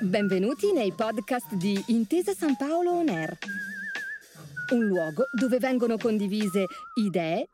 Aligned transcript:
Benvenuti 0.00 0.72
nei 0.72 0.92
podcast 0.92 1.54
di 1.54 1.82
Intesa 1.88 2.32
San 2.32 2.56
Paolo 2.56 2.92
On 2.92 3.08
Air, 3.08 3.36
un 4.72 4.84
luogo 4.86 5.24
dove 5.32 5.58
vengono 5.58 5.96
condivise 5.96 6.66
idee, 6.94 7.48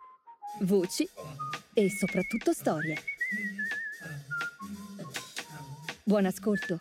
voci 0.60 1.08
e 1.72 1.90
soprattutto 1.90 2.52
storie. 2.52 2.96
Buon 6.04 6.26
ascolto. 6.26 6.78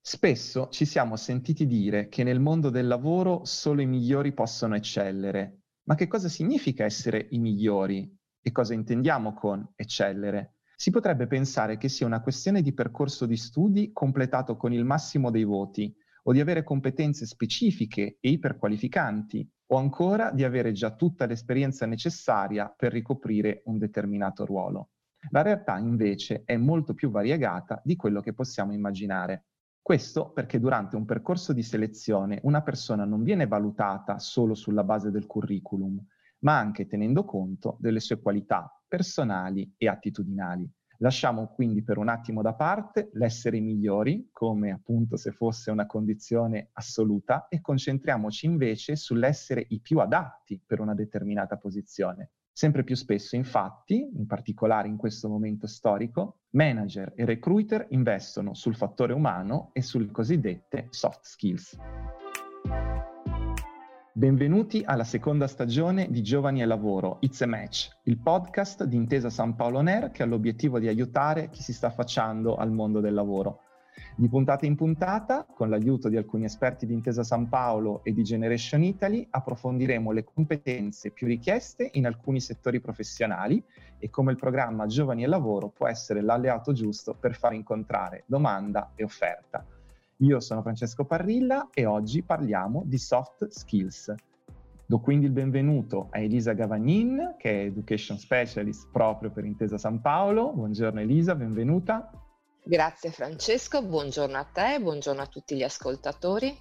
Spesso 0.00 0.68
ci 0.70 0.86
siamo 0.86 1.16
sentiti 1.16 1.66
dire 1.66 2.08
che 2.08 2.22
nel 2.22 2.40
mondo 2.40 2.70
del 2.70 2.86
lavoro 2.86 3.44
solo 3.44 3.82
i 3.82 3.86
migliori 3.86 4.32
possono 4.32 4.76
eccellere. 4.76 5.55
Ma 5.88 5.94
che 5.94 6.08
cosa 6.08 6.28
significa 6.28 6.84
essere 6.84 7.28
i 7.30 7.38
migliori? 7.38 8.12
E 8.40 8.50
cosa 8.50 8.74
intendiamo 8.74 9.34
con 9.34 9.64
eccellere? 9.76 10.56
Si 10.74 10.90
potrebbe 10.90 11.28
pensare 11.28 11.78
che 11.78 11.88
sia 11.88 12.06
una 12.06 12.20
questione 12.20 12.60
di 12.60 12.74
percorso 12.74 13.24
di 13.24 13.36
studi 13.36 13.92
completato 13.92 14.56
con 14.56 14.72
il 14.72 14.84
massimo 14.84 15.30
dei 15.30 15.44
voti, 15.44 15.94
o 16.24 16.32
di 16.32 16.40
avere 16.40 16.64
competenze 16.64 17.24
specifiche 17.24 18.18
e 18.20 18.30
iperqualificanti, 18.30 19.48
o 19.68 19.76
ancora 19.76 20.32
di 20.32 20.42
avere 20.42 20.72
già 20.72 20.92
tutta 20.96 21.24
l'esperienza 21.24 21.86
necessaria 21.86 22.68
per 22.68 22.90
ricoprire 22.90 23.62
un 23.66 23.78
determinato 23.78 24.44
ruolo. 24.44 24.90
La 25.30 25.42
realtà 25.42 25.78
invece 25.78 26.42
è 26.44 26.56
molto 26.56 26.94
più 26.94 27.10
variegata 27.10 27.80
di 27.84 27.94
quello 27.94 28.20
che 28.20 28.34
possiamo 28.34 28.72
immaginare. 28.72 29.46
Questo 29.86 30.32
perché 30.32 30.58
durante 30.58 30.96
un 30.96 31.04
percorso 31.04 31.52
di 31.52 31.62
selezione 31.62 32.40
una 32.42 32.60
persona 32.60 33.04
non 33.04 33.22
viene 33.22 33.46
valutata 33.46 34.18
solo 34.18 34.56
sulla 34.56 34.82
base 34.82 35.12
del 35.12 35.26
curriculum, 35.26 36.04
ma 36.40 36.58
anche 36.58 36.88
tenendo 36.88 37.24
conto 37.24 37.76
delle 37.78 38.00
sue 38.00 38.20
qualità 38.20 38.82
personali 38.88 39.74
e 39.76 39.86
attitudinali. 39.86 40.68
Lasciamo 40.98 41.52
quindi 41.54 41.84
per 41.84 41.98
un 41.98 42.08
attimo 42.08 42.42
da 42.42 42.54
parte 42.54 43.10
l'essere 43.12 43.60
migliori, 43.60 44.28
come 44.32 44.72
appunto 44.72 45.16
se 45.16 45.30
fosse 45.30 45.70
una 45.70 45.86
condizione 45.86 46.70
assoluta, 46.72 47.46
e 47.48 47.60
concentriamoci 47.60 48.44
invece 48.44 48.96
sull'essere 48.96 49.66
i 49.68 49.78
più 49.80 50.00
adatti 50.00 50.60
per 50.66 50.80
una 50.80 50.94
determinata 50.94 51.58
posizione. 51.58 52.32
Sempre 52.58 52.84
più 52.84 52.96
spesso, 52.96 53.36
infatti, 53.36 54.08
in 54.16 54.26
particolare 54.26 54.88
in 54.88 54.96
questo 54.96 55.28
momento 55.28 55.66
storico, 55.66 56.38
manager 56.52 57.12
e 57.14 57.26
recruiter 57.26 57.84
investono 57.90 58.54
sul 58.54 58.74
fattore 58.74 59.12
umano 59.12 59.68
e 59.74 59.82
sulle 59.82 60.10
cosiddette 60.10 60.86
soft 60.88 61.20
skills. 61.24 61.76
Benvenuti 64.10 64.82
alla 64.86 65.04
seconda 65.04 65.46
stagione 65.46 66.10
di 66.10 66.22
Giovani 66.22 66.62
e 66.62 66.64
Lavoro, 66.64 67.18
It's 67.20 67.42
a 67.42 67.46
Match, 67.46 67.90
il 68.04 68.16
podcast 68.16 68.84
di 68.84 68.96
Intesa 68.96 69.28
San 69.28 69.54
Paolo 69.54 69.82
Ner 69.82 70.10
che 70.10 70.22
ha 70.22 70.26
l'obiettivo 70.26 70.78
di 70.78 70.88
aiutare 70.88 71.50
chi 71.50 71.60
si 71.60 71.74
sta 71.74 71.88
affacciando 71.88 72.56
al 72.56 72.72
mondo 72.72 73.00
del 73.00 73.12
lavoro. 73.12 73.64
Di 74.18 74.30
puntata 74.30 74.64
in 74.64 74.76
puntata, 74.76 75.44
con 75.44 75.68
l'aiuto 75.68 76.08
di 76.08 76.16
alcuni 76.16 76.44
esperti 76.44 76.86
di 76.86 76.94
Intesa 76.94 77.22
San 77.22 77.50
Paolo 77.50 78.02
e 78.02 78.14
di 78.14 78.22
Generation 78.22 78.82
Italy, 78.82 79.26
approfondiremo 79.28 80.10
le 80.10 80.24
competenze 80.24 81.10
più 81.10 81.26
richieste 81.26 81.90
in 81.92 82.06
alcuni 82.06 82.40
settori 82.40 82.80
professionali 82.80 83.62
e 83.98 84.08
come 84.08 84.30
il 84.30 84.38
programma 84.38 84.86
Giovani 84.86 85.22
e 85.22 85.26
Lavoro 85.26 85.68
può 85.68 85.86
essere 85.86 86.22
l'alleato 86.22 86.72
giusto 86.72 87.12
per 87.12 87.34
far 87.34 87.52
incontrare 87.52 88.24
domanda 88.24 88.92
e 88.94 89.04
offerta. 89.04 89.62
Io 90.20 90.40
sono 90.40 90.62
Francesco 90.62 91.04
Parrilla 91.04 91.68
e 91.74 91.84
oggi 91.84 92.22
parliamo 92.22 92.84
di 92.86 92.96
soft 92.96 93.48
skills. 93.48 94.14
Do 94.86 94.98
quindi 94.98 95.26
il 95.26 95.32
benvenuto 95.32 96.08
a 96.08 96.20
Elisa 96.20 96.54
Gavagnin, 96.54 97.34
che 97.36 97.50
è 97.50 97.64
Education 97.66 98.16
Specialist 98.16 98.88
proprio 98.90 99.30
per 99.30 99.44
Intesa 99.44 99.76
San 99.76 100.00
Paolo. 100.00 100.54
Buongiorno 100.54 101.00
Elisa, 101.00 101.34
benvenuta. 101.34 102.10
Grazie 102.68 103.12
Francesco, 103.12 103.80
buongiorno 103.80 104.36
a 104.36 104.42
te, 104.42 104.80
buongiorno 104.80 105.22
a 105.22 105.26
tutti 105.26 105.54
gli 105.54 105.62
ascoltatori. 105.62 106.52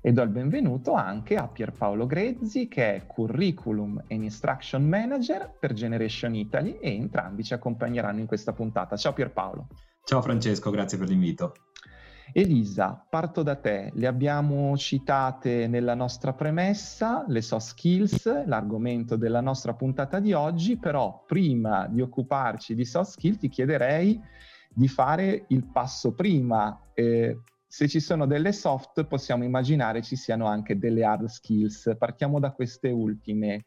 E 0.00 0.12
do 0.12 0.20
il 0.22 0.28
benvenuto 0.28 0.94
anche 0.94 1.36
a 1.36 1.46
Pierpaolo 1.46 2.06
Grezzi, 2.06 2.66
che 2.66 2.96
è 2.96 3.06
Curriculum 3.06 4.02
and 4.08 4.24
Instruction 4.24 4.82
Manager 4.82 5.56
per 5.56 5.72
Generation 5.72 6.34
Italy 6.34 6.78
e 6.80 6.96
entrambi 6.96 7.44
ci 7.44 7.54
accompagneranno 7.54 8.18
in 8.18 8.26
questa 8.26 8.52
puntata. 8.52 8.96
Ciao 8.96 9.12
Pierpaolo. 9.12 9.68
Ciao 10.02 10.20
Francesco, 10.22 10.70
grazie 10.70 10.98
per 10.98 11.08
l'invito. 11.08 11.52
Elisa, 12.32 13.06
parto 13.08 13.44
da 13.44 13.54
te. 13.54 13.92
Le 13.94 14.08
abbiamo 14.08 14.76
citate 14.76 15.68
nella 15.68 15.94
nostra 15.94 16.32
premessa, 16.32 17.24
le 17.28 17.42
soft 17.42 17.68
skills, 17.68 18.44
l'argomento 18.46 19.14
della 19.14 19.40
nostra 19.40 19.72
puntata 19.74 20.18
di 20.18 20.32
oggi, 20.32 20.76
però 20.78 21.22
prima 21.24 21.86
di 21.86 22.00
occuparci 22.00 22.74
di 22.74 22.84
soft 22.84 23.12
skills 23.12 23.38
ti 23.38 23.48
chiederei 23.48 24.20
di 24.74 24.88
fare 24.88 25.44
il 25.48 25.64
passo 25.64 26.12
prima. 26.12 26.90
Eh, 26.92 27.38
se 27.66 27.88
ci 27.88 28.00
sono 28.00 28.26
delle 28.26 28.52
soft, 28.52 29.04
possiamo 29.04 29.44
immaginare 29.44 30.02
ci 30.02 30.16
siano 30.16 30.46
anche 30.46 30.78
delle 30.78 31.04
hard 31.04 31.26
skills. 31.26 31.94
Partiamo 31.98 32.38
da 32.40 32.52
queste 32.52 32.88
ultime. 32.90 33.64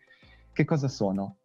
Che 0.53 0.65
cosa 0.65 0.87
sono? 0.87 1.37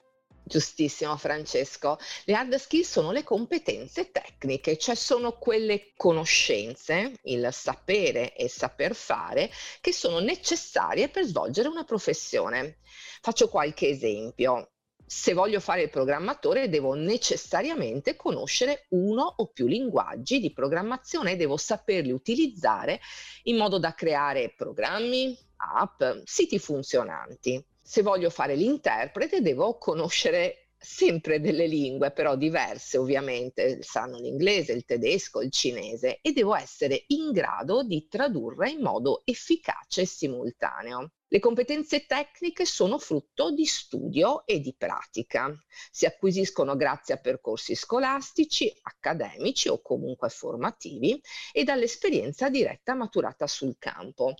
Giustissimo 0.45 1.17
Francesco. 1.17 1.99
Le 2.25 2.34
hard 2.34 2.55
skills 2.56 2.91
sono 2.91 3.12
le 3.12 3.22
competenze 3.22 4.11
tecniche, 4.11 4.77
cioè 4.77 4.95
sono 4.95 5.33
quelle 5.33 5.93
conoscenze, 5.97 7.15
il 7.22 7.49
sapere 7.53 8.34
e 8.34 8.49
saper 8.49 8.95
fare 8.95 9.51
che 9.81 9.93
sono 9.93 10.19
necessarie 10.19 11.09
per 11.09 11.25
svolgere 11.25 11.69
una 11.69 11.84
professione. 11.84 12.78
Faccio 13.21 13.49
qualche 13.49 13.89
esempio 13.89 14.72
se 15.15 15.34
voglio 15.34 15.61
fare 15.61 15.83
il 15.83 15.91
programmatore 15.91 16.71
devo 16.71 16.95
necessariamente 16.95 18.17
conoscere 18.17 18.87
uno 18.93 19.23
o 19.37 19.47
più 19.49 19.67
linguaggi 19.67 20.41
di 20.41 20.55
programmazione 20.55 21.33
e 21.33 21.37
devo 21.37 21.59
saperli 21.59 22.11
utilizzare 22.11 22.99
in 23.43 23.59
modo 23.59 23.78
da 23.78 23.93
creare 23.93 24.55
programmi, 24.56 25.39
app, 25.56 26.03
siti 26.25 26.59
funzionanti. 26.59 27.62
Se 27.83 28.01
voglio 28.01 28.31
fare 28.31 28.55
l'interprete 28.56 29.43
devo 29.43 29.77
conoscere 29.77 30.71
sempre 30.78 31.41
delle 31.41 31.67
lingue, 31.67 32.11
però 32.11 32.34
diverse 32.34 32.97
ovviamente, 32.97 33.83
sanno 33.83 34.19
l'inglese, 34.19 34.72
il 34.72 34.87
tedesco, 34.87 35.43
il 35.43 35.53
cinese 35.53 36.21
e 36.22 36.33
devo 36.33 36.55
essere 36.55 37.05
in 37.09 37.33
grado 37.33 37.83
di 37.83 38.09
tradurre 38.09 38.71
in 38.71 38.81
modo 38.81 39.21
efficace 39.27 40.01
e 40.01 40.06
simultaneo. 40.06 41.11
Le 41.32 41.38
competenze 41.38 42.04
tecniche 42.04 42.66
sono 42.66 42.98
frutto 42.98 43.54
di 43.54 43.65
studio 43.65 44.44
e 44.44 44.60
di 44.60 44.75
pratica. 44.76 45.50
Si 45.91 46.04
acquisiscono 46.04 46.76
grazie 46.76 47.15
a 47.15 47.16
percorsi 47.16 47.75
scolastici, 47.75 48.70
accademici 48.82 49.71
o 49.71 49.81
comunque 49.81 50.28
formativi 50.28 51.19
e 51.50 51.65
dall'esperienza 51.65 52.50
diretta 52.50 52.94
maturata 52.94 53.47
sul 53.47 53.76
campo. 53.78 54.34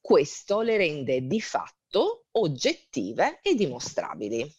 Questo 0.00 0.62
le 0.62 0.78
rende 0.78 1.26
di 1.26 1.42
fatto 1.42 2.24
oggettive 2.30 3.40
e 3.42 3.54
dimostrabili. 3.54 4.50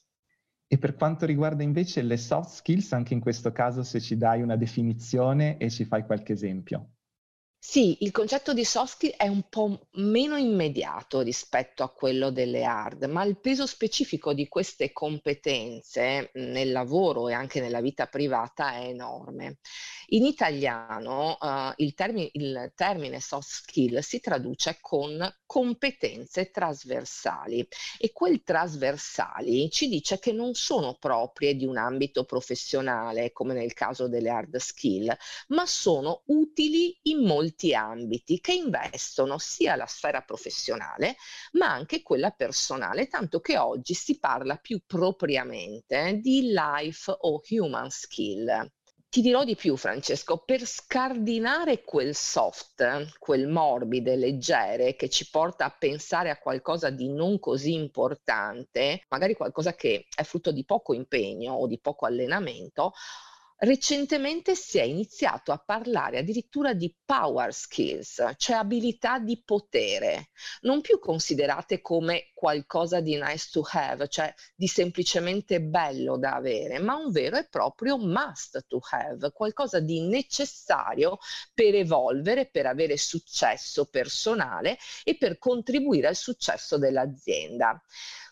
E 0.67 0.77
per 0.77 0.93
quanto 0.93 1.25
riguarda 1.25 1.63
invece 1.63 2.03
le 2.03 2.17
soft 2.17 2.51
skills, 2.51 2.91
anche 2.91 3.15
in 3.15 3.19
questo 3.19 3.51
caso 3.51 3.81
se 3.81 3.99
ci 3.99 4.15
dai 4.15 4.43
una 4.43 4.57
definizione 4.57 5.57
e 5.57 5.71
ci 5.71 5.85
fai 5.85 6.05
qualche 6.05 6.33
esempio. 6.33 6.97
Sì, 7.65 7.95
il 8.01 8.11
concetto 8.11 8.53
di 8.53 8.65
soft 8.65 8.95
skill 8.95 9.13
è 9.15 9.27
un 9.27 9.47
po' 9.47 9.87
meno 9.93 10.35
immediato 10.35 11.21
rispetto 11.21 11.81
a 11.81 11.89
quello 11.89 12.29
delle 12.29 12.65
hard, 12.65 13.05
ma 13.05 13.23
il 13.23 13.39
peso 13.39 13.65
specifico 13.65 14.33
di 14.33 14.49
queste 14.49 14.91
competenze 14.91 16.29
nel 16.33 16.73
lavoro 16.73 17.29
e 17.29 17.33
anche 17.33 17.61
nella 17.61 17.79
vita 17.79 18.07
privata 18.07 18.73
è 18.73 18.87
enorme. 18.87 19.59
In 20.07 20.25
italiano 20.25 21.37
uh, 21.39 21.71
il, 21.77 21.93
termine, 21.93 22.29
il 22.33 22.73
termine 22.75 23.21
soft 23.21 23.49
skill 23.49 23.99
si 23.99 24.19
traduce 24.19 24.77
con 24.81 25.25
competenze 25.45 26.51
trasversali 26.51 27.65
e 27.97 28.11
quel 28.11 28.43
trasversali 28.43 29.71
ci 29.71 29.87
dice 29.87 30.19
che 30.19 30.33
non 30.33 30.53
sono 30.53 30.97
proprie 30.99 31.55
di 31.55 31.65
un 31.65 31.77
ambito 31.77 32.25
professionale 32.25 33.31
come 33.31 33.53
nel 33.53 33.73
caso 33.73 34.09
delle 34.09 34.29
hard 34.29 34.57
skill, 34.57 35.15
ma 35.47 35.65
sono 35.65 36.23
utili 36.25 36.99
in 37.03 37.23
molti 37.23 37.52
ambiti 37.73 38.39
che 38.39 38.53
investono 38.53 39.37
sia 39.37 39.75
la 39.75 39.85
sfera 39.85 40.21
professionale 40.21 41.15
ma 41.53 41.71
anche 41.71 42.01
quella 42.01 42.31
personale, 42.31 43.07
tanto 43.07 43.39
che 43.39 43.57
oggi 43.57 43.93
si 43.93 44.19
parla 44.19 44.55
più 44.55 44.81
propriamente 44.85 46.19
di 46.21 46.51
life 46.51 47.13
o 47.15 47.41
human 47.49 47.89
skill. 47.89 48.71
Ti 49.13 49.21
dirò 49.21 49.43
di 49.43 49.55
più, 49.55 49.77
Francesco, 49.77 50.39
per 50.39 50.65
scardinare 50.65 51.83
quel 51.83 52.15
soft, 52.15 53.15
quel 53.19 53.47
morbido 53.47 54.15
leggere 54.15 54.95
che 54.95 55.07
ci 55.07 55.29
porta 55.29 55.65
a 55.65 55.69
pensare 55.77 56.31
a 56.31 56.39
qualcosa 56.39 56.89
di 56.89 57.09
non 57.09 57.37
così 57.37 57.73
importante, 57.73 59.03
magari 59.09 59.35
qualcosa 59.35 59.75
che 59.75 60.07
è 60.15 60.23
frutto 60.23 60.51
di 60.51 60.65
poco 60.65 60.95
impegno 60.95 61.53
o 61.53 61.67
di 61.67 61.79
poco 61.79 62.07
allenamento, 62.07 62.93
Recentemente 63.63 64.55
si 64.55 64.77
è 64.77 64.81
iniziato 64.81 65.53
a 65.53 65.57
parlare 65.57 66.17
addirittura 66.17 66.73
di 66.73 66.93
power 67.05 67.53
skills, 67.53 68.33
cioè 68.35 68.57
abilità 68.57 69.19
di 69.19 69.41
potere, 69.41 70.31
non 70.63 70.81
più 70.81 70.99
considerate 70.99 71.79
come 71.79 72.31
qualcosa 72.33 72.99
di 72.99 73.15
nice 73.15 73.47
to 73.49 73.65
have, 73.71 74.09
cioè 74.09 74.33
di 74.53 74.67
semplicemente 74.67 75.61
bello 75.61 76.17
da 76.17 76.33
avere, 76.33 76.79
ma 76.79 76.95
un 76.95 77.09
vero 77.09 77.37
e 77.37 77.47
proprio 77.47 77.97
must 77.97 78.65
to 78.67 78.81
have, 78.91 79.31
qualcosa 79.31 79.79
di 79.79 80.01
necessario 80.01 81.19
per 81.53 81.73
evolvere, 81.73 82.49
per 82.49 82.65
avere 82.65 82.97
successo 82.97 83.85
personale 83.85 84.77
e 85.05 85.15
per 85.15 85.37
contribuire 85.37 86.07
al 86.07 86.17
successo 86.17 86.77
dell'azienda. 86.77 87.81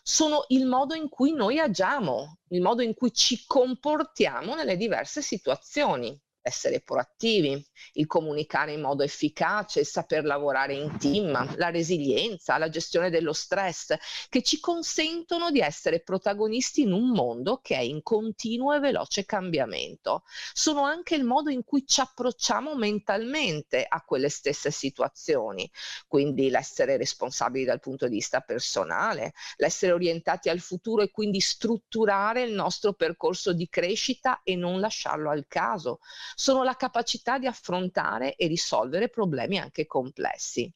Sono 0.04 0.46
il 0.48 0.66
modo 0.66 0.94
in 0.94 1.08
cui 1.08 1.32
noi 1.32 1.60
agiamo, 1.60 2.40
il 2.48 2.60
modo 2.60 2.82
in 2.82 2.92
cui 2.92 3.12
ci 3.12 3.44
comportiamo 3.46 4.56
nelle 4.56 4.76
diverse 4.76 5.21
situazioni 5.22 6.20
essere 6.42 6.80
proattivi, 6.80 7.64
il 7.94 8.06
comunicare 8.06 8.72
in 8.72 8.80
modo 8.80 9.02
efficace, 9.02 9.80
il 9.80 9.86
saper 9.86 10.24
lavorare 10.24 10.74
in 10.74 10.98
team, 10.98 11.56
la 11.56 11.70
resilienza, 11.70 12.58
la 12.58 12.68
gestione 12.68 13.10
dello 13.10 13.32
stress, 13.32 13.94
che 14.28 14.42
ci 14.42 14.58
consentono 14.60 15.50
di 15.50 15.60
essere 15.60 16.00
protagonisti 16.00 16.82
in 16.82 16.92
un 16.92 17.10
mondo 17.10 17.60
che 17.62 17.76
è 17.76 17.80
in 17.80 18.02
continuo 18.02 18.74
e 18.74 18.80
veloce 18.80 19.24
cambiamento. 19.24 20.24
Sono 20.52 20.82
anche 20.82 21.14
il 21.14 21.24
modo 21.24 21.50
in 21.50 21.64
cui 21.64 21.86
ci 21.86 22.00
approcciamo 22.00 22.74
mentalmente 22.74 23.86
a 23.88 24.02
quelle 24.02 24.28
stesse 24.28 24.70
situazioni, 24.70 25.70
quindi 26.08 26.50
l'essere 26.50 26.96
responsabili 26.96 27.64
dal 27.64 27.80
punto 27.80 28.08
di 28.08 28.14
vista 28.14 28.40
personale, 28.40 29.32
l'essere 29.56 29.92
orientati 29.92 30.48
al 30.48 30.60
futuro 30.60 31.02
e 31.02 31.10
quindi 31.10 31.40
strutturare 31.40 32.42
il 32.42 32.52
nostro 32.52 32.92
percorso 32.94 33.52
di 33.52 33.68
crescita 33.68 34.40
e 34.42 34.56
non 34.56 34.80
lasciarlo 34.80 35.30
al 35.30 35.46
caso 35.46 36.00
sono 36.34 36.62
la 36.62 36.76
capacità 36.76 37.38
di 37.38 37.46
affrontare 37.46 38.36
e 38.36 38.46
risolvere 38.46 39.08
problemi 39.08 39.58
anche 39.58 39.86
complessi. 39.86 40.70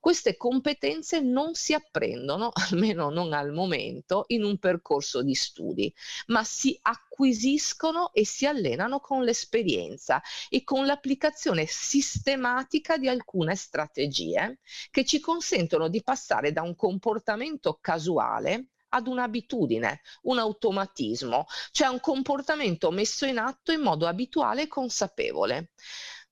Queste 0.00 0.36
competenze 0.36 1.20
non 1.20 1.54
si 1.54 1.74
apprendono, 1.74 2.50
almeno 2.70 3.10
non 3.10 3.32
al 3.32 3.52
momento, 3.52 4.24
in 4.28 4.44
un 4.44 4.58
percorso 4.58 5.22
di 5.22 5.34
studi, 5.34 5.92
ma 6.28 6.42
si 6.44 6.78
acquisiscono 6.80 8.12
e 8.12 8.24
si 8.24 8.46
allenano 8.46 9.00
con 9.00 9.22
l'esperienza 9.24 10.22
e 10.48 10.64
con 10.64 10.86
l'applicazione 10.86 11.66
sistematica 11.66 12.96
di 12.96 13.08
alcune 13.08 13.54
strategie 13.56 14.60
che 14.90 15.04
ci 15.04 15.20
consentono 15.20 15.88
di 15.88 16.02
passare 16.02 16.52
da 16.52 16.62
un 16.62 16.74
comportamento 16.74 17.78
casuale 17.80 18.68
ad 18.90 19.06
un'abitudine, 19.06 20.00
un 20.22 20.38
automatismo, 20.38 21.46
cioè 21.72 21.88
un 21.88 22.00
comportamento 22.00 22.90
messo 22.90 23.26
in 23.26 23.38
atto 23.38 23.72
in 23.72 23.80
modo 23.80 24.06
abituale 24.06 24.62
e 24.62 24.68
consapevole. 24.68 25.70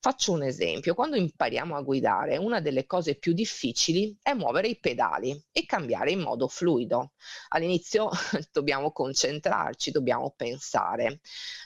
Faccio 0.00 0.31
un 0.31 0.45
esempio, 0.45 0.95
quando 0.95 1.17
impariamo 1.17 1.75
a 1.75 1.83
guidare, 1.83 2.37
una 2.37 2.61
delle 2.61 2.87
cose 2.87 3.17
più 3.17 3.33
difficili 3.33 4.17
è 4.23 4.33
muovere 4.33 4.69
i 4.69 4.79
pedali 4.79 5.37
e 5.50 5.67
cambiare 5.67 6.12
in 6.12 6.21
modo 6.21 6.47
fluido. 6.47 7.15
All'inizio 7.49 8.09
dobbiamo 8.53 8.93
concentrarci, 8.93 9.91
dobbiamo 9.91 10.33
pensare. 10.37 11.19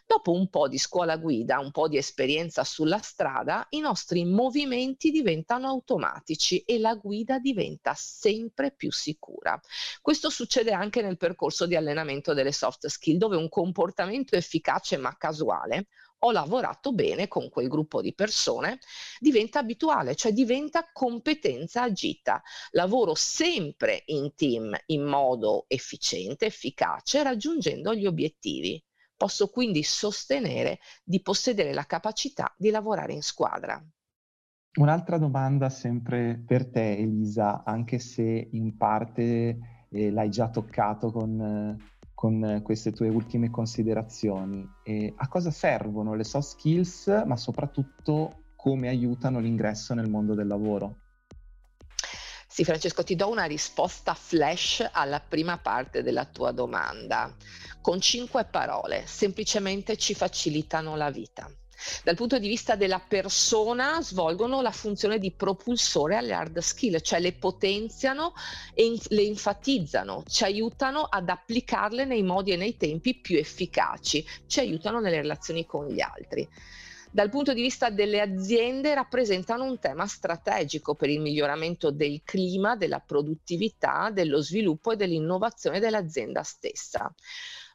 Dopo 0.07 0.33
un 0.33 0.49
po' 0.49 0.67
di 0.67 0.79
scuola 0.79 1.19
guida, 1.19 1.59
un 1.59 1.71
po' 1.73 1.89
di 1.89 1.99
esperienza 1.99 2.65
sulla 2.65 3.01
strada, 3.01 3.67
i 3.71 3.81
nostri 3.81 4.25
movimenti 4.25 5.11
diventano 5.11 5.69
automatici 5.69 6.61
e 6.61 6.79
la 6.79 6.95
guida 6.95 7.39
diventa 7.39 7.93
sempre 7.95 8.73
più 8.73 8.91
sicura. 8.91 9.61
Questo 10.01 10.31
succede 10.31 10.73
anche 10.73 11.03
nel 11.03 11.19
percorso 11.19 11.67
di 11.67 11.77
allenamento 11.77 12.33
delle 12.33 12.53
soft 12.53 12.87
skill, 12.87 13.19
dove 13.19 13.37
un 13.37 13.51
comportamento 13.51 14.37
efficace 14.37 14.97
ma 14.97 15.15
casuale 15.19 15.89
ho 16.25 16.31
lavorato 16.31 16.93
bene 16.93 17.27
con 17.27 17.49
quel 17.49 17.69
gruppo 17.69 18.01
di 18.01 18.15
persone, 18.15 18.79
diventa 19.19 19.59
abituale, 19.59 20.15
cioè 20.15 20.33
diventa 20.33 20.89
competenza 20.93 21.83
agita. 21.83 22.43
Lavoro 22.73 23.15
sempre 23.15 24.03
in 24.07 24.35
team 24.35 24.77
in 24.87 25.03
modo 25.03 25.65
efficiente, 25.69 26.47
efficace, 26.47 27.23
raggiungendo 27.23 27.95
gli 27.95 28.07
obiettivi. 28.07 28.83
Posso 29.17 29.49
quindi 29.49 29.83
sostenere 29.83 30.79
di 31.03 31.21
possedere 31.21 31.73
la 31.73 31.87
capacità 31.87 32.53
di 32.57 32.71
lavorare 32.71 33.13
in 33.13 33.23
squadra. 33.23 33.85
Un'altra 34.75 35.19
domanda 35.19 35.69
sempre 35.69 36.43
per 36.45 36.71
te, 36.71 36.97
Elisa, 36.97 37.63
anche 37.65 37.99
se 37.99 38.49
in 38.53 38.77
parte 38.77 39.87
eh, 39.91 40.11
l'hai 40.11 40.31
già 40.31 40.49
toccato 40.49 41.13
con, 41.13 41.39
eh, 41.41 41.92
con 42.23 42.61
queste 42.63 42.93
tue 42.93 43.09
ultime 43.09 43.51
considerazioni. 43.51 44.65
E 44.85 45.13
a 45.17 45.27
cosa 45.27 45.51
servono 45.51 46.15
le 46.15 46.23
soft 46.23 46.51
skills, 46.51 47.25
ma 47.27 47.37
soprattutto 47.37 48.45
come 48.55 48.87
aiutano 48.87 49.41
l'ingresso 49.41 49.93
nel 49.93 50.09
mondo 50.09 50.35
del 50.35 50.47
lavoro? 50.47 50.99
Sì, 52.47 52.63
Francesco, 52.63 53.03
ti 53.03 53.17
do 53.17 53.29
una 53.29 53.43
risposta 53.47 54.15
flash 54.15 54.89
alla 54.93 55.19
prima 55.19 55.59
parte 55.59 56.05
della 56.05 56.25
tua 56.25 56.53
domanda. 56.53 57.35
Con 57.81 58.01
cinque 58.01 58.45
parole, 58.45 59.03
semplicemente 59.05 59.97
ci 59.97 60.15
facilitano 60.15 60.95
la 60.95 61.11
vita. 61.11 61.51
Dal 62.05 62.15
punto 62.15 62.39
di 62.39 62.49
vista 62.49 62.75
della 62.75 63.01
persona 63.01 64.01
svolgono 64.03 64.61
la 64.61 64.71
funzione 64.71 65.19
di 65.19 65.33
propulsore 65.33 66.17
alle 66.17 66.33
hard 66.33 66.59
skill, 66.59 67.01
cioè 67.01 67.21
le 67.21 67.33
potenziano 67.33 68.35
e 68.75 68.99
le 69.09 69.23
enfatizzano, 69.23 70.25
ci 70.27 70.45
aiutano 70.45 71.03
ad 71.03 71.29
applicarle 71.29 72.05
nei 72.05 72.23
modi 72.23 72.53
e 72.53 72.57
nei 72.57 72.77
tempi 72.77 73.15
più 73.15 73.37
efficaci, 73.37 74.25
ci 74.47 74.61
aiutano 74.61 75.01
nelle 75.01 75.21
relazioni 75.21 75.67
con 75.67 75.87
gli 75.89 76.01
altri 76.01 76.49
dal 77.15 77.29
punto 77.29 77.53
di 77.53 77.61
vista 77.61 77.91
delle 77.91 78.23
aziende 78.23 78.95
rappresentano 78.95 79.65
un 79.65 79.79
tema 79.79 80.07
strategico 80.07 80.95
per 80.95 81.11
il 81.11 81.21
miglioramento 81.21 81.91
del 81.91 82.23
clima, 82.25 82.75
della 82.75 83.01
produttività, 83.01 84.09
dello 84.11 84.41
sviluppo 84.41 84.93
e 84.93 84.97
dell'innovazione 84.97 85.79
dell'azienda 85.79 86.43
stessa. 86.43 87.15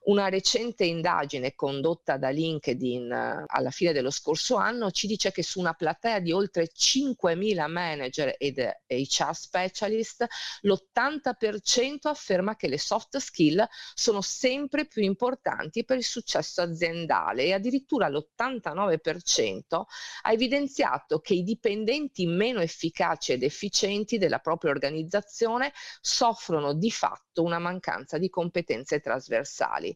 Una 0.07 0.29
recente 0.29 0.85
indagine 0.85 1.53
condotta 1.53 2.15
da 2.15 2.29
LinkedIn 2.29 3.11
eh, 3.11 3.43
alla 3.45 3.71
fine 3.71 3.91
dello 3.91 4.09
scorso 4.09 4.55
anno 4.55 4.89
ci 4.89 5.05
dice 5.05 5.33
che 5.33 5.43
su 5.43 5.59
una 5.59 5.73
platea 5.73 6.21
di 6.21 6.31
oltre 6.31 6.69
5.000 6.73 7.69
manager 7.69 8.33
ed 8.37 8.57
HR 8.87 9.33
specialist, 9.33 10.25
l'80% 10.61 12.07
afferma 12.07 12.55
che 12.55 12.69
le 12.69 12.79
soft 12.79 13.17
skill 13.17 13.67
sono 13.93 14.21
sempre 14.21 14.85
più 14.85 15.03
importanti 15.03 15.83
per 15.83 15.97
il 15.97 16.05
successo 16.05 16.61
aziendale 16.61 17.43
e 17.43 17.51
addirittura 17.51 18.07
l'89% 18.07 19.83
ha 20.21 20.31
evidenziato 20.31 21.19
che 21.19 21.33
i 21.33 21.43
dipendenti 21.43 22.25
meno 22.27 22.61
efficaci 22.61 23.33
ed 23.33 23.43
efficienti 23.43 24.17
della 24.17 24.39
propria 24.39 24.71
organizzazione 24.71 25.73
soffrono 25.99 26.73
di 26.73 26.91
fatto 26.91 27.43
una 27.43 27.59
mancanza 27.59 28.17
di 28.17 28.29
competenze 28.29 29.01
trasversali. 29.01 29.95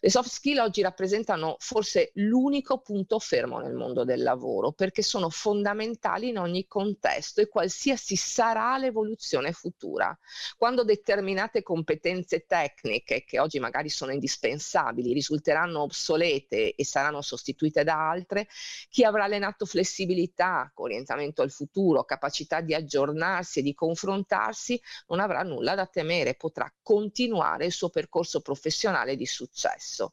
Le 0.00 0.10
soft 0.10 0.28
skill 0.28 0.58
oggi 0.58 0.82
rappresentano 0.82 1.56
forse 1.58 2.10
l'unico 2.16 2.80
punto 2.80 3.18
fermo 3.18 3.60
nel 3.60 3.72
mondo 3.72 4.04
del 4.04 4.22
lavoro 4.22 4.72
perché 4.72 5.00
sono 5.00 5.30
fondamentali 5.30 6.28
in 6.28 6.38
ogni 6.38 6.66
contesto 6.66 7.40
e 7.40 7.48
qualsiasi 7.48 8.14
sarà 8.14 8.76
l'evoluzione 8.76 9.52
futura. 9.52 10.16
Quando 10.58 10.84
determinate 10.84 11.62
competenze 11.62 12.44
tecniche, 12.46 13.24
che 13.24 13.40
oggi 13.40 13.58
magari 13.58 13.88
sono 13.88 14.12
indispensabili, 14.12 15.14
risulteranno 15.14 15.80
obsolete 15.80 16.74
e 16.74 16.84
saranno 16.84 17.22
sostituite 17.22 17.82
da 17.82 18.10
altre, 18.10 18.48
chi 18.90 19.02
avrà 19.02 19.24
allenato 19.24 19.64
flessibilità, 19.64 20.70
orientamento 20.74 21.40
al 21.40 21.50
futuro, 21.50 22.04
capacità 22.04 22.60
di 22.60 22.74
aggiornarsi 22.74 23.60
e 23.60 23.62
di 23.62 23.72
confrontarsi, 23.72 24.78
non 25.08 25.20
avrà 25.20 25.42
nulla 25.42 25.74
da 25.74 25.86
temere, 25.86 26.34
potrà 26.34 26.70
continuare 26.82 27.64
il 27.64 27.72
suo 27.72 27.88
percorso 27.88 28.42
professionale 28.42 29.16
di 29.16 29.24
successo 29.24 29.85
stesso. 29.86 30.12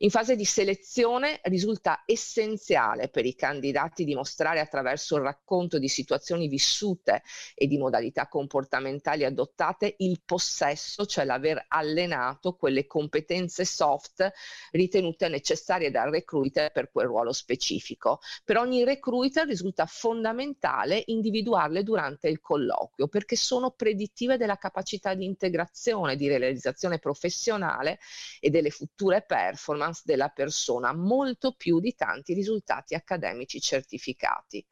In 0.00 0.10
fase 0.10 0.36
di 0.36 0.44
selezione 0.44 1.40
risulta 1.44 2.02
essenziale 2.04 3.08
per 3.08 3.24
i 3.24 3.34
candidati 3.34 4.04
dimostrare 4.04 4.60
attraverso 4.60 5.16
il 5.16 5.22
racconto 5.22 5.78
di 5.78 5.88
situazioni 5.88 6.46
vissute 6.46 7.22
e 7.54 7.66
di 7.66 7.78
modalità 7.78 8.28
comportamentali 8.28 9.24
adottate 9.24 9.94
il 9.98 10.20
possesso, 10.24 11.06
cioè 11.06 11.24
l'aver 11.24 11.64
allenato 11.68 12.54
quelle 12.54 12.86
competenze 12.86 13.64
soft 13.64 14.30
ritenute 14.72 15.28
necessarie 15.28 15.90
dal 15.90 16.10
recruiter 16.10 16.70
per 16.70 16.92
quel 16.92 17.06
ruolo 17.06 17.32
specifico. 17.32 18.20
Per 18.44 18.56
ogni 18.56 18.84
recruiter 18.84 19.46
risulta 19.46 19.86
fondamentale 19.86 21.02
individuarle 21.06 21.82
durante 21.82 22.28
il 22.28 22.40
colloquio 22.40 23.08
perché 23.08 23.36
sono 23.36 23.70
predittive 23.70 24.36
della 24.36 24.58
capacità 24.58 25.14
di 25.14 25.24
integrazione, 25.24 26.14
di 26.14 26.28
realizzazione 26.28 26.98
professionale 26.98 27.98
e 28.38 28.50
delle 28.50 28.70
future 28.70 28.97
performance 29.04 29.22
performance 29.22 30.02
della 30.04 30.28
persona, 30.28 30.94
molto 30.94 31.52
più 31.52 31.80
di 31.80 31.94
tanti 31.94 32.34
risultati 32.34 32.94
accademici 32.94 33.60
certificati. 33.60 34.64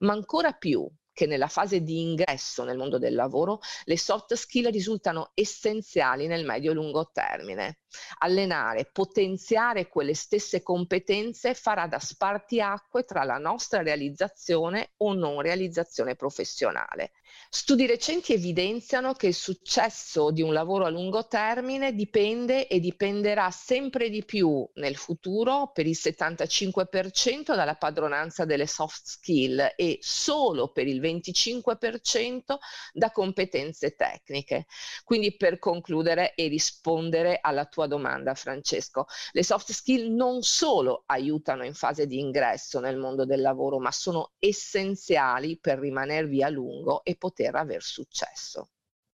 Ma 0.00 0.12
ancora 0.12 0.52
più 0.52 0.88
che 1.12 1.26
nella 1.26 1.48
fase 1.48 1.82
di 1.82 2.00
ingresso 2.00 2.64
nel 2.64 2.78
mondo 2.78 2.98
del 2.98 3.14
lavoro 3.14 3.60
le 3.84 3.98
soft 3.98 4.34
skill 4.34 4.70
risultano 4.70 5.32
essenziali 5.34 6.26
nel 6.26 6.44
medio-lungo 6.44 7.10
termine. 7.12 7.79
Allenare, 8.18 8.88
potenziare 8.92 9.88
quelle 9.88 10.14
stesse 10.14 10.62
competenze 10.62 11.54
farà 11.54 11.86
da 11.86 11.98
spartiacque 11.98 13.04
tra 13.04 13.24
la 13.24 13.38
nostra 13.38 13.82
realizzazione 13.82 14.92
o 14.98 15.12
non 15.14 15.40
realizzazione 15.40 16.16
professionale. 16.16 17.12
Studi 17.48 17.86
recenti 17.86 18.32
evidenziano 18.32 19.12
che 19.14 19.28
il 19.28 19.34
successo 19.34 20.30
di 20.30 20.42
un 20.42 20.52
lavoro 20.52 20.84
a 20.84 20.88
lungo 20.88 21.26
termine 21.26 21.94
dipende 21.94 22.68
e 22.68 22.78
dipenderà 22.80 23.50
sempre 23.50 24.08
di 24.08 24.24
più 24.24 24.68
nel 24.74 24.96
futuro 24.96 25.70
per 25.72 25.86
il 25.86 25.96
75% 26.00 27.54
dalla 27.54 27.74
padronanza 27.74 28.44
delle 28.44 28.66
soft 28.66 29.02
skill 29.04 29.74
e 29.76 29.98
solo 30.00 30.70
per 30.72 30.86
il 30.86 31.00
25% 31.00 32.56
da 32.92 33.10
competenze 33.10 33.96
tecniche. 33.96 34.66
Quindi 35.04 35.36
per 35.36 35.58
concludere 35.58 36.34
e 36.34 36.48
rispondere 36.48 37.38
alla 37.40 37.66
tua 37.66 37.79
domanda 37.86 38.34
Francesco, 38.34 39.06
le 39.32 39.44
soft 39.44 39.72
skill 39.72 40.14
non 40.14 40.42
solo 40.42 41.04
aiutano 41.06 41.64
in 41.64 41.74
fase 41.74 42.06
di 42.06 42.18
ingresso 42.18 42.80
nel 42.80 42.96
mondo 42.96 43.24
del 43.24 43.40
lavoro, 43.40 43.78
ma 43.78 43.90
sono 43.90 44.32
essenziali 44.38 45.58
per 45.58 45.78
rimanervi 45.78 46.42
a 46.42 46.48
lungo 46.48 47.04
e 47.04 47.16
poter 47.16 47.54
aver 47.54 47.82
successo. 47.82 48.70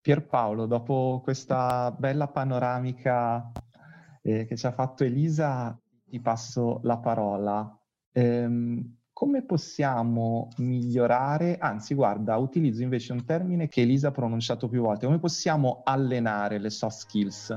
Pierpaolo, 0.02 0.66
dopo 0.66 1.22
questa 1.24 1.92
bella 1.92 2.28
panoramica 2.28 3.52
eh, 4.24 4.46
che 4.46 4.58
ci 4.58 4.66
ha 4.66 4.72
fatto 4.72 5.04
Elisa, 5.04 5.80
ti 6.06 6.20
passo 6.20 6.80
la 6.84 6.98
parola. 6.98 7.80
Ehm, 8.14 8.98
come 9.14 9.44
possiamo 9.44 10.50
migliorare, 10.58 11.58
anzi 11.60 11.94
guarda, 11.94 12.38
utilizzo 12.38 12.82
invece 12.82 13.14
un 13.14 13.24
termine 13.24 13.68
che 13.68 13.82
Elisa 13.82 14.08
ha 14.08 14.12
pronunciato 14.12 14.68
più 14.68 14.82
volte, 14.82 15.06
come 15.06 15.20
possiamo 15.20 15.82
allenare 15.84 16.58
le 16.58 16.72
soft 16.72 16.98
skills? 16.98 17.56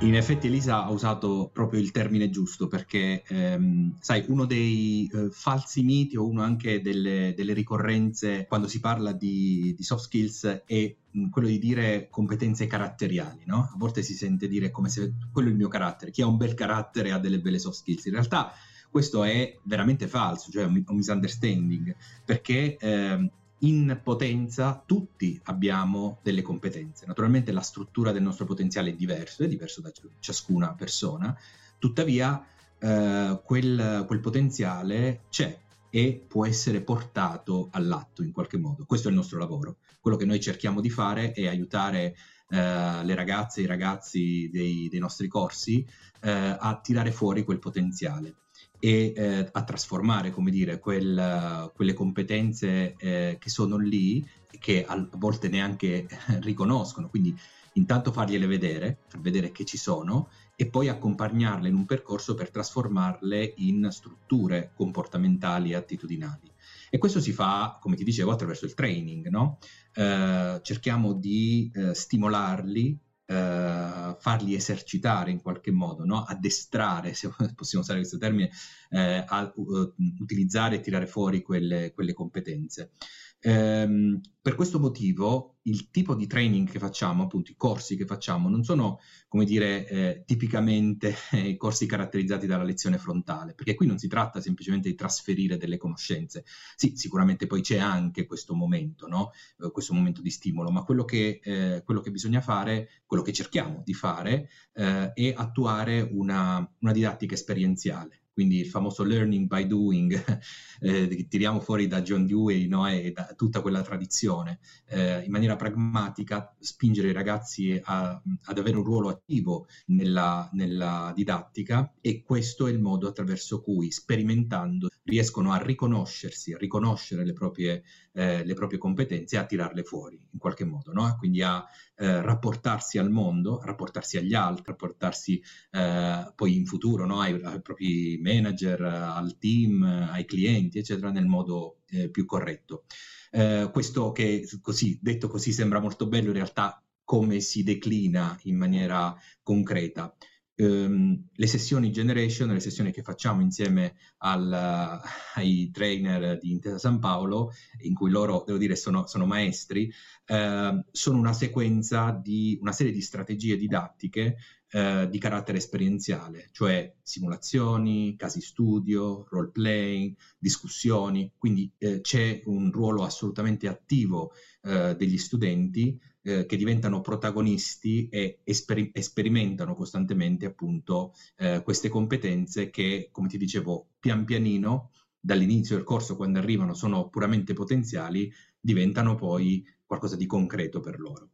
In 0.00 0.14
effetti 0.14 0.46
Elisa 0.46 0.84
ha 0.84 0.90
usato 0.90 1.50
proprio 1.52 1.80
il 1.80 1.90
termine 1.90 2.30
giusto 2.30 2.68
perché, 2.68 3.24
ehm, 3.26 3.96
sai, 3.98 4.24
uno 4.28 4.44
dei 4.44 5.10
eh, 5.12 5.28
falsi 5.32 5.82
miti 5.82 6.16
o 6.16 6.24
uno 6.24 6.42
anche 6.42 6.80
delle, 6.80 7.34
delle, 7.36 7.52
ricorrenze 7.52 8.46
quando 8.46 8.68
si 8.68 8.78
parla 8.78 9.10
di, 9.10 9.74
di 9.76 9.82
soft 9.82 10.04
skills 10.04 10.62
è 10.66 10.94
mh, 11.10 11.30
quello 11.30 11.48
di 11.48 11.58
dire 11.58 12.06
competenze 12.10 12.68
caratteriali, 12.68 13.42
no? 13.46 13.70
A 13.72 13.74
volte 13.76 14.02
si 14.02 14.14
sente 14.14 14.46
dire 14.46 14.70
come 14.70 14.88
se 14.88 15.14
quello 15.32 15.48
è 15.48 15.50
il 15.50 15.56
mio 15.56 15.68
carattere, 15.68 16.12
chi 16.12 16.22
ha 16.22 16.28
un 16.28 16.36
bel 16.36 16.54
carattere 16.54 17.10
ha 17.10 17.18
delle 17.18 17.40
belle 17.40 17.58
soft 17.58 17.78
skills. 17.78 18.04
In 18.04 18.12
realtà 18.12 18.52
questo 18.88 19.24
è 19.24 19.58
veramente 19.64 20.06
falso, 20.06 20.52
cioè 20.52 20.64
un, 20.64 20.80
un 20.86 20.96
misunderstanding, 20.96 21.96
perché 22.24 22.76
ehm, 22.76 23.28
in 23.60 24.00
potenza 24.02 24.82
tutti 24.84 25.40
abbiamo 25.44 26.18
delle 26.22 26.42
competenze. 26.42 27.06
Naturalmente 27.06 27.52
la 27.52 27.60
struttura 27.60 28.12
del 28.12 28.22
nostro 28.22 28.44
potenziale 28.44 28.90
è 28.90 28.94
diversa, 28.94 29.44
è 29.44 29.48
diverso 29.48 29.80
da 29.80 29.90
ciascuna 30.20 30.74
persona, 30.74 31.36
tuttavia 31.78 32.44
eh, 32.78 33.40
quel, 33.44 34.04
quel 34.06 34.20
potenziale 34.20 35.22
c'è 35.30 35.58
e 35.90 36.24
può 36.26 36.46
essere 36.46 36.82
portato 36.82 37.68
all'atto 37.72 38.22
in 38.22 38.32
qualche 38.32 38.58
modo. 38.58 38.84
Questo 38.84 39.08
è 39.08 39.10
il 39.10 39.16
nostro 39.16 39.38
lavoro. 39.38 39.78
Quello 40.00 40.16
che 40.16 40.26
noi 40.26 40.40
cerchiamo 40.40 40.80
di 40.80 40.90
fare 40.90 41.32
è 41.32 41.48
aiutare 41.48 42.14
eh, 42.50 43.04
le 43.04 43.14
ragazze 43.14 43.60
e 43.60 43.64
i 43.64 43.66
ragazzi 43.66 44.48
dei, 44.52 44.88
dei 44.88 45.00
nostri 45.00 45.28
corsi 45.28 45.84
eh, 46.20 46.30
a 46.30 46.78
tirare 46.82 47.10
fuori 47.10 47.44
quel 47.44 47.58
potenziale 47.58 48.34
e 48.80 49.12
eh, 49.16 49.48
a 49.50 49.64
trasformare, 49.64 50.30
come 50.30 50.50
dire, 50.50 50.78
quel, 50.78 51.70
quelle 51.74 51.92
competenze 51.92 52.94
eh, 52.96 53.36
che 53.38 53.50
sono 53.50 53.76
lì, 53.76 54.26
che 54.58 54.84
a 54.84 55.08
volte 55.12 55.48
neanche 55.48 56.06
riconoscono. 56.40 57.08
Quindi 57.08 57.36
intanto 57.74 58.12
fargliele 58.12 58.46
vedere, 58.46 58.98
far 59.06 59.20
vedere 59.20 59.52
che 59.52 59.64
ci 59.64 59.76
sono 59.76 60.30
e 60.56 60.68
poi 60.68 60.88
accompagnarle 60.88 61.68
in 61.68 61.74
un 61.74 61.86
percorso 61.86 62.34
per 62.34 62.50
trasformarle 62.50 63.54
in 63.58 63.88
strutture 63.90 64.72
comportamentali 64.74 65.70
e 65.70 65.76
attitudinali. 65.76 66.52
E 66.90 66.98
questo 66.98 67.20
si 67.20 67.32
fa, 67.32 67.78
come 67.80 67.96
ti 67.96 68.04
dicevo, 68.04 68.32
attraverso 68.32 68.64
il 68.64 68.74
training, 68.74 69.28
no? 69.28 69.58
eh, 69.94 70.58
cerchiamo 70.62 71.12
di 71.12 71.70
eh, 71.74 71.94
stimolarli 71.94 72.98
eh, 73.30 74.16
farli 74.18 74.54
esercitare 74.54 75.30
in 75.30 75.42
qualche 75.42 75.70
modo, 75.70 76.04
no? 76.04 76.24
addestrare, 76.24 77.12
se 77.12 77.28
possiamo 77.54 77.84
usare 77.84 77.98
questo 77.98 78.16
termine, 78.16 78.50
eh, 78.88 79.22
a 79.26 79.52
uh, 79.54 79.94
utilizzare 80.18 80.76
e 80.76 80.80
tirare 80.80 81.06
fuori 81.06 81.42
quelle, 81.42 81.92
quelle 81.92 82.14
competenze. 82.14 82.92
Ehm, 83.40 84.20
per 84.40 84.54
questo 84.54 84.80
motivo 84.80 85.58
il 85.62 85.90
tipo 85.90 86.14
di 86.14 86.26
training 86.26 86.68
che 86.68 86.78
facciamo, 86.78 87.24
appunto 87.24 87.50
i 87.50 87.56
corsi 87.56 87.96
che 87.96 88.06
facciamo, 88.06 88.48
non 88.48 88.64
sono, 88.64 88.98
come 89.28 89.44
dire, 89.44 89.86
eh, 89.86 90.22
tipicamente 90.24 91.14
eh, 91.32 91.56
corsi 91.56 91.86
caratterizzati 91.86 92.46
dalla 92.46 92.64
lezione 92.64 92.98
frontale, 92.98 93.54
perché 93.54 93.74
qui 93.74 93.86
non 93.86 93.98
si 93.98 94.08
tratta 94.08 94.40
semplicemente 94.40 94.88
di 94.88 94.94
trasferire 94.94 95.58
delle 95.58 95.76
conoscenze. 95.76 96.44
Sì, 96.74 96.96
sicuramente 96.96 97.46
poi 97.46 97.60
c'è 97.60 97.78
anche 97.78 98.26
questo 98.26 98.54
momento, 98.54 99.06
no? 99.06 99.32
eh, 99.60 99.70
questo 99.70 99.92
momento 99.92 100.22
di 100.22 100.30
stimolo, 100.30 100.70
ma 100.70 100.82
quello 100.82 101.04
che, 101.04 101.40
eh, 101.42 101.82
quello 101.84 102.00
che, 102.00 102.10
bisogna 102.10 102.40
fare, 102.40 102.88
quello 103.04 103.22
che 103.22 103.32
cerchiamo 103.32 103.82
di 103.84 103.92
fare, 103.92 104.48
eh, 104.72 105.12
è 105.12 105.34
attuare 105.36 106.00
una, 106.10 106.66
una 106.78 106.92
didattica 106.92 107.34
esperienziale 107.34 108.22
quindi 108.38 108.60
il 108.60 108.68
famoso 108.68 109.02
learning 109.02 109.48
by 109.48 109.66
doing 109.66 110.14
eh, 110.78 111.08
che 111.08 111.26
tiriamo 111.26 111.58
fuori 111.58 111.88
da 111.88 112.02
John 112.02 112.24
Dewey 112.24 112.68
no? 112.68 112.88
e 112.88 113.10
da 113.10 113.34
tutta 113.36 113.60
quella 113.60 113.82
tradizione, 113.82 114.60
eh, 114.86 115.24
in 115.24 115.32
maniera 115.32 115.56
pragmatica 115.56 116.54
spingere 116.60 117.08
i 117.08 117.12
ragazzi 117.12 117.80
a, 117.82 118.22
ad 118.44 118.58
avere 118.58 118.76
un 118.76 118.84
ruolo 118.84 119.08
attivo 119.08 119.66
nella, 119.86 120.48
nella 120.52 121.12
didattica 121.16 121.92
e 122.00 122.22
questo 122.22 122.68
è 122.68 122.70
il 122.70 122.78
modo 122.78 123.08
attraverso 123.08 123.60
cui 123.60 123.90
sperimentando 123.90 124.88
riescono 125.02 125.50
a 125.50 125.60
riconoscersi, 125.60 126.52
a 126.52 126.58
riconoscere 126.58 127.24
le 127.24 127.32
proprie, 127.32 127.82
eh, 128.12 128.44
le 128.44 128.54
proprie 128.54 128.78
competenze 128.78 129.34
e 129.34 129.38
a 129.40 129.46
tirarle 129.46 129.82
fuori 129.82 130.20
in 130.30 130.38
qualche 130.38 130.64
modo, 130.64 130.92
no? 130.92 131.16
quindi 131.18 131.42
a 131.42 131.64
eh, 131.96 132.20
rapportarsi 132.20 132.98
al 132.98 133.10
mondo, 133.10 133.58
a 133.58 133.64
rapportarsi 133.64 134.18
agli 134.18 134.34
altri, 134.34 134.62
a 134.66 134.70
rapportarsi 134.70 135.42
eh, 135.72 136.32
poi 136.36 136.54
in 136.54 136.66
futuro 136.66 137.06
no? 137.06 137.20
ai, 137.20 137.40
ai, 137.42 137.60
propri 137.60 138.18
manager, 138.28 138.82
al 138.82 139.38
team, 139.38 139.82
ai 139.82 140.24
clienti, 140.24 140.78
eccetera, 140.78 141.10
nel 141.10 141.26
modo 141.26 141.80
eh, 141.90 142.08
più 142.10 142.24
corretto. 142.24 142.84
Eh, 143.30 143.68
questo 143.72 144.12
che 144.12 144.46
così, 144.60 144.98
detto 145.00 145.28
così 145.28 145.52
sembra 145.52 145.80
molto 145.80 146.06
bello, 146.06 146.28
in 146.28 146.34
realtà 146.34 146.82
come 147.04 147.40
si 147.40 147.62
declina 147.62 148.38
in 148.42 148.56
maniera 148.56 149.16
concreta 149.42 150.14
ehm, 150.58 151.28
le 151.32 151.46
sessioni 151.46 151.92
Generation, 151.92 152.48
le 152.52 152.60
sessioni 152.60 152.90
che 152.90 153.02
facciamo 153.02 153.40
insieme 153.40 153.94
al, 154.18 154.52
ai 155.36 155.70
trainer 155.70 156.38
di 156.38 156.50
Intesa 156.50 156.78
San 156.78 156.98
Paolo, 156.98 157.52
in 157.82 157.94
cui 157.94 158.10
loro, 158.10 158.42
devo 158.44 158.58
dire, 158.58 158.74
sono, 158.74 159.06
sono 159.06 159.24
maestri, 159.24 159.90
eh, 160.26 160.84
sono 160.90 161.18
una 161.18 161.32
sequenza 161.32 162.10
di 162.10 162.58
una 162.60 162.72
serie 162.72 162.92
di 162.92 163.00
strategie 163.00 163.56
didattiche 163.56 164.36
eh, 164.70 165.08
di 165.08 165.18
carattere 165.18 165.58
esperienziale, 165.58 166.48
cioè 166.52 166.92
simulazioni, 167.02 168.16
casi 168.16 168.40
studio, 168.40 169.26
role 169.30 169.50
playing, 169.50 170.14
discussioni, 170.38 171.32
quindi 171.38 171.70
eh, 171.78 172.00
c'è 172.00 172.42
un 172.46 172.70
ruolo 172.72 173.04
assolutamente 173.04 173.68
attivo 173.68 174.32
eh, 174.62 174.94
degli 174.96 175.18
studenti 175.18 175.98
eh, 176.28 176.46
che 176.46 176.56
diventano 176.56 177.00
protagonisti 177.00 178.08
e 178.10 178.40
esper- 178.44 178.98
sperimentano 179.00 179.74
costantemente 179.74 180.44
appunto 180.44 181.14
eh, 181.36 181.62
queste 181.62 181.88
competenze 181.88 182.68
che, 182.70 183.08
come 183.10 183.28
ti 183.28 183.38
dicevo, 183.38 183.88
pian 183.98 184.24
pianino 184.24 184.90
dall'inizio 185.18 185.76
del 185.76 185.84
corso, 185.84 186.16
quando 186.16 186.38
arrivano, 186.38 186.74
sono 186.74 187.08
puramente 187.08 187.54
potenziali, 187.54 188.30
diventano 188.60 189.14
poi 189.14 189.66
qualcosa 189.86 190.16
di 190.16 190.26
concreto 190.26 190.80
per 190.80 191.00
loro. 191.00 191.30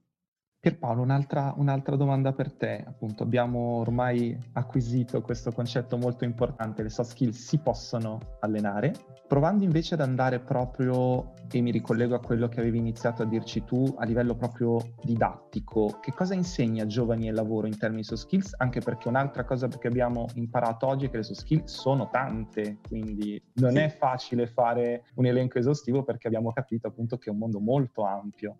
Pierpaolo, 0.64 1.02
un'altra, 1.02 1.52
un'altra, 1.58 1.94
domanda 1.94 2.32
per 2.32 2.50
te. 2.50 2.82
Appunto, 2.86 3.22
abbiamo 3.22 3.58
ormai 3.80 4.34
acquisito 4.54 5.20
questo 5.20 5.52
concetto 5.52 5.98
molto 5.98 6.24
importante, 6.24 6.82
le 6.82 6.88
soft 6.88 7.10
skills 7.10 7.36
si 7.36 7.58
possono 7.58 8.18
allenare. 8.40 8.94
Provando 9.28 9.64
invece 9.64 9.92
ad 9.92 10.00
andare 10.00 10.40
proprio, 10.40 11.34
e 11.50 11.60
mi 11.60 11.70
ricollego 11.70 12.14
a 12.14 12.20
quello 12.20 12.48
che 12.48 12.60
avevi 12.60 12.78
iniziato 12.78 13.20
a 13.20 13.26
dirci 13.26 13.62
tu, 13.64 13.94
a 13.98 14.06
livello 14.06 14.36
proprio 14.36 14.78
didattico, 15.02 15.98
che 16.00 16.14
cosa 16.14 16.32
insegna 16.32 16.86
giovani 16.86 17.28
e 17.28 17.32
lavoro 17.32 17.66
in 17.66 17.76
termini 17.76 18.00
di 18.00 18.06
soft 18.06 18.22
skills? 18.22 18.54
Anche 18.56 18.80
perché 18.80 19.08
un'altra 19.08 19.44
cosa 19.44 19.68
che 19.68 19.86
abbiamo 19.86 20.28
imparato 20.36 20.86
oggi 20.86 21.04
è 21.04 21.10
che 21.10 21.18
le 21.18 21.24
soft 21.24 21.40
skills 21.40 21.78
sono 21.78 22.08
tante, 22.08 22.78
quindi 22.88 23.38
non 23.56 23.72
sì. 23.72 23.78
è 23.80 23.88
facile 23.90 24.46
fare 24.46 25.04
un 25.16 25.26
elenco 25.26 25.58
esaustivo 25.58 26.04
perché 26.04 26.26
abbiamo 26.26 26.54
capito 26.54 26.86
appunto 26.86 27.18
che 27.18 27.28
è 27.28 27.32
un 27.34 27.38
mondo 27.38 27.60
molto 27.60 28.04
ampio. 28.04 28.56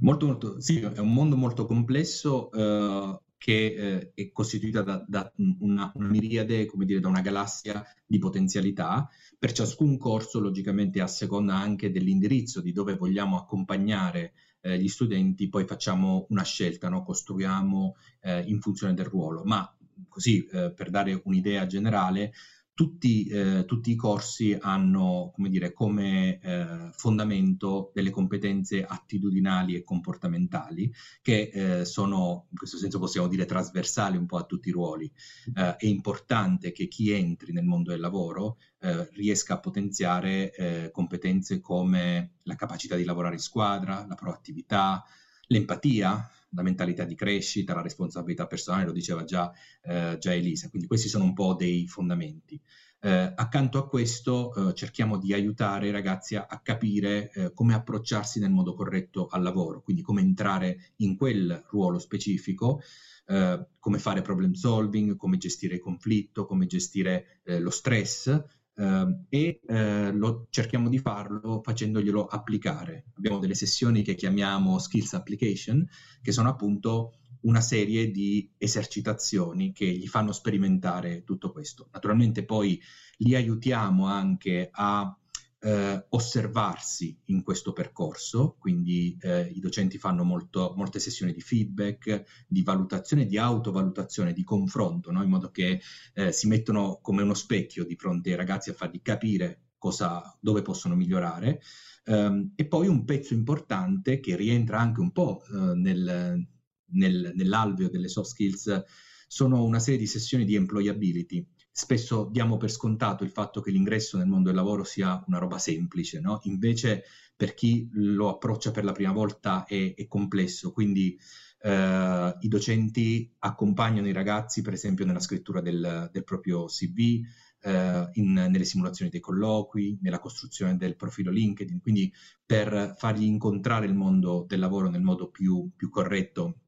Molto, 0.00 0.26
molto, 0.26 0.60
sì, 0.60 0.80
è 0.80 0.98
un 0.98 1.12
mondo 1.12 1.36
molto 1.36 1.66
complesso. 1.66 2.50
Eh, 2.52 3.20
che 3.42 3.74
eh, 3.74 4.12
è 4.14 4.30
costituita 4.30 4.82
da, 4.82 5.04
da 5.04 5.32
una, 5.58 5.90
una, 5.96 6.08
miriade, 6.08 6.64
come 6.66 6.84
dire, 6.84 7.00
da 7.00 7.08
una 7.08 7.22
galassia 7.22 7.84
di 8.06 8.18
potenzialità. 8.18 9.10
Per 9.36 9.50
ciascun 9.50 9.98
corso, 9.98 10.38
logicamente, 10.38 11.00
a 11.00 11.08
seconda 11.08 11.56
anche 11.56 11.90
dell'indirizzo 11.90 12.60
di 12.60 12.70
dove 12.70 12.94
vogliamo 12.94 13.36
accompagnare 13.36 14.34
eh, 14.60 14.78
gli 14.78 14.86
studenti, 14.86 15.48
poi 15.48 15.64
facciamo 15.64 16.26
una 16.28 16.44
scelta, 16.44 16.88
no? 16.88 17.02
costruiamo 17.02 17.96
eh, 18.20 18.44
in 18.46 18.60
funzione 18.60 18.94
del 18.94 19.06
ruolo. 19.06 19.42
Ma 19.42 19.76
così, 20.08 20.46
eh, 20.46 20.72
per 20.72 20.90
dare 20.90 21.20
un'idea 21.24 21.66
generale, 21.66 22.32
tutti, 22.74 23.26
eh, 23.26 23.64
tutti, 23.66 23.90
i 23.90 23.96
corsi 23.96 24.56
hanno 24.58 25.30
come, 25.34 25.48
dire, 25.48 25.72
come 25.72 26.38
eh, 26.40 26.90
fondamento 26.92 27.90
delle 27.94 28.10
competenze 28.10 28.84
attitudinali 28.84 29.74
e 29.74 29.84
comportamentali 29.84 30.92
che 31.20 31.50
eh, 31.52 31.84
sono, 31.84 32.46
in 32.50 32.56
questo 32.56 32.78
senso 32.78 32.98
possiamo 32.98 33.28
dire, 33.28 33.44
trasversali 33.44 34.16
un 34.16 34.26
po' 34.26 34.38
a 34.38 34.44
tutti 34.44 34.68
i 34.68 34.72
ruoli. 34.72 35.10
Eh, 35.54 35.76
è 35.76 35.86
importante 35.86 36.72
che 36.72 36.88
chi 36.88 37.10
entri 37.10 37.52
nel 37.52 37.64
mondo 37.64 37.90
del 37.90 38.00
lavoro 38.00 38.56
eh, 38.80 39.08
riesca 39.12 39.54
a 39.54 39.60
potenziare 39.60 40.52
eh, 40.54 40.90
competenze 40.90 41.60
come 41.60 42.36
la 42.44 42.54
capacità 42.54 42.96
di 42.96 43.04
lavorare 43.04 43.34
in 43.34 43.40
squadra, 43.40 44.06
la 44.08 44.14
proattività, 44.14 45.04
l'empatia, 45.52 46.28
la 46.54 46.62
mentalità 46.62 47.04
di 47.04 47.14
crescita, 47.14 47.74
la 47.74 47.82
responsabilità 47.82 48.46
personale, 48.46 48.86
lo 48.86 48.92
diceva 48.92 49.24
già, 49.24 49.52
eh, 49.82 50.16
già 50.18 50.34
Elisa. 50.34 50.68
Quindi 50.68 50.88
questi 50.88 51.08
sono 51.08 51.24
un 51.24 51.34
po' 51.34 51.54
dei 51.54 51.86
fondamenti. 51.86 52.60
Eh, 53.04 53.32
accanto 53.34 53.78
a 53.78 53.88
questo 53.88 54.54
eh, 54.54 54.74
cerchiamo 54.74 55.18
di 55.18 55.32
aiutare 55.32 55.88
i 55.88 55.90
ragazzi 55.90 56.36
a, 56.36 56.46
a 56.48 56.60
capire 56.60 57.32
eh, 57.32 57.52
come 57.52 57.74
approcciarsi 57.74 58.38
nel 58.38 58.52
modo 58.52 58.74
corretto 58.74 59.26
al 59.26 59.42
lavoro, 59.42 59.82
quindi 59.82 60.02
come 60.02 60.20
entrare 60.20 60.92
in 60.98 61.16
quel 61.16 61.64
ruolo 61.70 61.98
specifico, 61.98 62.80
eh, 63.26 63.66
come 63.80 63.98
fare 63.98 64.22
problem 64.22 64.52
solving, 64.52 65.16
come 65.16 65.36
gestire 65.36 65.74
il 65.74 65.80
conflitto, 65.80 66.46
come 66.46 66.66
gestire 66.66 67.40
eh, 67.44 67.58
lo 67.58 67.70
stress, 67.70 68.40
Uh, 68.74 69.24
e 69.28 69.60
uh, 69.66 70.16
lo, 70.16 70.46
cerchiamo 70.48 70.88
di 70.88 70.98
farlo 70.98 71.60
facendoglielo 71.62 72.24
applicare. 72.24 73.04
Abbiamo 73.16 73.38
delle 73.38 73.54
sessioni 73.54 74.02
che 74.02 74.14
chiamiamo 74.14 74.78
skills 74.78 75.12
application, 75.12 75.86
che 76.22 76.32
sono 76.32 76.48
appunto 76.48 77.12
una 77.42 77.60
serie 77.60 78.10
di 78.10 78.50
esercitazioni 78.56 79.72
che 79.72 79.86
gli 79.86 80.06
fanno 80.06 80.32
sperimentare 80.32 81.24
tutto 81.24 81.52
questo. 81.52 81.88
Naturalmente 81.92 82.44
poi 82.44 82.80
li 83.18 83.34
aiutiamo 83.34 84.06
anche 84.06 84.68
a 84.70 85.16
eh, 85.64 86.06
osservarsi 86.08 87.16
in 87.26 87.42
questo 87.42 87.72
percorso, 87.72 88.56
quindi 88.58 89.16
eh, 89.20 89.42
i 89.42 89.60
docenti 89.60 89.96
fanno 89.96 90.24
molto, 90.24 90.74
molte 90.76 90.98
sessioni 90.98 91.32
di 91.32 91.40
feedback, 91.40 92.44
di 92.48 92.62
valutazione, 92.62 93.26
di 93.26 93.38
autovalutazione, 93.38 94.32
di 94.32 94.42
confronto, 94.42 95.12
no? 95.12 95.22
in 95.22 95.30
modo 95.30 95.50
che 95.50 95.80
eh, 96.14 96.32
si 96.32 96.48
mettono 96.48 96.98
come 97.00 97.22
uno 97.22 97.34
specchio 97.34 97.84
di 97.84 97.94
fronte 97.94 98.30
ai 98.30 98.36
ragazzi 98.36 98.70
a 98.70 98.74
fargli 98.74 99.00
capire 99.00 99.66
cosa, 99.78 100.36
dove 100.40 100.62
possono 100.62 100.96
migliorare. 100.96 101.60
Um, 102.04 102.52
e 102.56 102.66
poi 102.66 102.88
un 102.88 103.04
pezzo 103.04 103.32
importante 103.32 104.18
che 104.18 104.34
rientra 104.34 104.80
anche 104.80 104.98
un 104.98 105.12
po' 105.12 105.42
uh, 105.48 105.74
nel, 105.74 106.44
nel, 106.86 107.32
nell'alveo 107.36 107.88
delle 107.88 108.08
soft 108.08 108.30
skills 108.30 108.82
sono 109.28 109.62
una 109.62 109.78
serie 109.78 110.00
di 110.00 110.08
sessioni 110.08 110.44
di 110.44 110.56
employability 110.56 111.46
spesso 111.72 112.28
diamo 112.30 112.58
per 112.58 112.70
scontato 112.70 113.24
il 113.24 113.30
fatto 113.30 113.62
che 113.62 113.70
l'ingresso 113.70 114.18
nel 114.18 114.26
mondo 114.26 114.48
del 114.50 114.56
lavoro 114.56 114.84
sia 114.84 115.22
una 115.26 115.38
roba 115.38 115.58
semplice, 115.58 116.20
no? 116.20 116.40
invece 116.42 117.04
per 117.34 117.54
chi 117.54 117.88
lo 117.92 118.28
approccia 118.28 118.70
per 118.70 118.84
la 118.84 118.92
prima 118.92 119.12
volta 119.12 119.64
è, 119.64 119.94
è 119.94 120.06
complesso, 120.06 120.70
quindi 120.70 121.18
eh, 121.62 122.36
i 122.38 122.48
docenti 122.48 123.34
accompagnano 123.38 124.06
i 124.06 124.12
ragazzi 124.12 124.60
per 124.60 124.74
esempio 124.74 125.06
nella 125.06 125.18
scrittura 125.18 125.60
del, 125.62 126.10
del 126.12 126.24
proprio 126.24 126.66
CV, 126.66 127.24
eh, 127.62 128.08
in, 128.12 128.32
nelle 128.32 128.64
simulazioni 128.64 129.10
dei 129.10 129.20
colloqui, 129.20 129.98
nella 130.02 130.18
costruzione 130.18 130.76
del 130.76 130.96
profilo 130.96 131.30
LinkedIn, 131.30 131.80
quindi 131.80 132.12
per 132.44 132.94
fargli 132.98 133.24
incontrare 133.24 133.86
il 133.86 133.94
mondo 133.94 134.44
del 134.46 134.58
lavoro 134.58 134.90
nel 134.90 135.02
modo 135.02 135.30
più, 135.30 135.70
più 135.74 135.88
corretto 135.88 136.61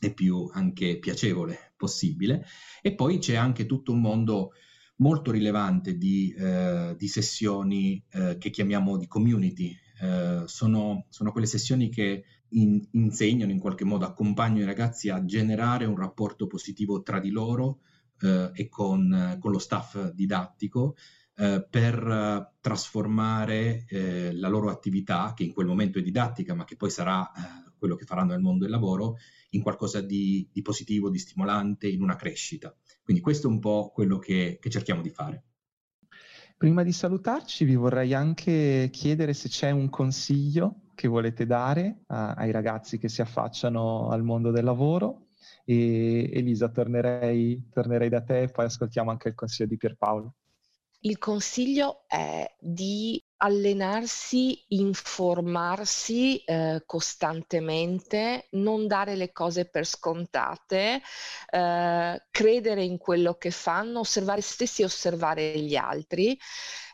e 0.00 0.12
più 0.12 0.50
anche 0.52 0.98
piacevole 0.98 1.74
possibile. 1.76 2.44
E 2.82 2.94
poi 2.94 3.18
c'è 3.18 3.36
anche 3.36 3.66
tutto 3.66 3.92
un 3.92 4.00
mondo 4.00 4.52
molto 4.96 5.30
rilevante 5.30 5.96
di, 5.96 6.34
eh, 6.36 6.94
di 6.96 7.06
sessioni 7.06 8.02
eh, 8.10 8.36
che 8.38 8.50
chiamiamo 8.50 8.96
di 8.96 9.06
community. 9.06 9.76
Eh, 10.00 10.42
sono, 10.46 11.06
sono, 11.10 11.32
quelle 11.32 11.46
sessioni 11.46 11.90
che 11.90 12.24
in, 12.48 12.82
insegnano 12.92 13.52
in 13.52 13.58
qualche 13.58 13.84
modo, 13.84 14.06
accompagnano 14.06 14.62
i 14.62 14.66
ragazzi 14.66 15.10
a 15.10 15.24
generare 15.24 15.84
un 15.84 15.96
rapporto 15.96 16.46
positivo 16.46 17.02
tra 17.02 17.20
di 17.20 17.30
loro 17.30 17.80
eh, 18.20 18.50
e 18.54 18.68
con, 18.68 19.36
con, 19.38 19.50
lo 19.50 19.58
staff 19.58 20.10
didattico 20.12 20.96
eh, 21.36 21.66
per 21.68 22.54
trasformare 22.60 23.84
eh, 23.88 24.32
la 24.34 24.48
loro 24.48 24.70
attività, 24.70 25.32
che 25.34 25.44
in 25.44 25.52
quel 25.52 25.66
momento 25.66 25.98
è 25.98 26.02
didattica, 26.02 26.54
ma 26.54 26.64
che 26.64 26.76
poi 26.76 26.90
sarà 26.90 27.30
quello 27.80 27.96
che 27.96 28.04
faranno 28.04 28.30
nel 28.30 28.40
mondo 28.40 28.62
del 28.62 28.72
lavoro, 28.72 29.16
in 29.50 29.62
qualcosa 29.62 30.00
di, 30.00 30.48
di 30.52 30.62
positivo, 30.62 31.10
di 31.10 31.18
stimolante, 31.18 31.88
in 31.88 32.02
una 32.02 32.14
crescita. 32.14 32.72
Quindi 33.02 33.20
questo 33.20 33.48
è 33.48 33.50
un 33.50 33.58
po' 33.58 33.90
quello 33.92 34.18
che, 34.18 34.58
che 34.60 34.70
cerchiamo 34.70 35.02
di 35.02 35.10
fare. 35.10 35.44
Prima 36.56 36.84
di 36.84 36.92
salutarci 36.92 37.64
vi 37.64 37.74
vorrei 37.74 38.14
anche 38.14 38.90
chiedere 38.92 39.32
se 39.32 39.48
c'è 39.48 39.70
un 39.70 39.88
consiglio 39.88 40.82
che 40.94 41.08
volete 41.08 41.46
dare 41.46 42.02
a, 42.08 42.34
ai 42.34 42.52
ragazzi 42.52 42.98
che 42.98 43.08
si 43.08 43.22
affacciano 43.22 44.10
al 44.10 44.22
mondo 44.22 44.50
del 44.50 44.64
lavoro. 44.64 45.28
E 45.64 46.30
Elisa, 46.32 46.68
tornerei, 46.68 47.70
tornerei 47.72 48.08
da 48.08 48.22
te 48.22 48.42
e 48.42 48.48
poi 48.48 48.66
ascoltiamo 48.66 49.10
anche 49.10 49.28
il 49.28 49.34
consiglio 49.34 49.68
di 49.68 49.76
Pierpaolo. 49.78 50.34
Il 51.00 51.16
consiglio 51.16 52.04
è 52.06 52.54
di 52.60 53.22
allenarsi, 53.42 54.64
informarsi 54.68 56.38
eh, 56.44 56.82
costantemente, 56.84 58.48
non 58.50 58.86
dare 58.86 59.16
le 59.16 59.32
cose 59.32 59.64
per 59.64 59.86
scontate, 59.86 61.00
eh, 61.50 62.22
credere 62.30 62.82
in 62.84 62.98
quello 62.98 63.34
che 63.34 63.50
fanno, 63.50 64.00
osservare 64.00 64.42
se 64.42 64.52
stessi 64.52 64.82
e 64.82 64.86
osservare 64.86 65.58
gli 65.58 65.74
altri. 65.74 66.38